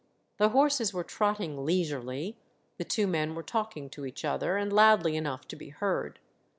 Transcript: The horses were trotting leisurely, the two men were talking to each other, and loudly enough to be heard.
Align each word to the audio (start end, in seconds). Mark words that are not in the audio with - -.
The 0.37 0.49
horses 0.49 0.95
were 0.95 1.03
trotting 1.03 1.63
leisurely, 1.63 2.35
the 2.79 2.83
two 2.83 3.05
men 3.05 3.35
were 3.35 3.43
talking 3.43 3.87
to 3.91 4.03
each 4.07 4.25
other, 4.25 4.57
and 4.57 4.73
loudly 4.73 5.15
enough 5.15 5.47
to 5.49 5.55
be 5.55 5.69
heard. 5.69 6.17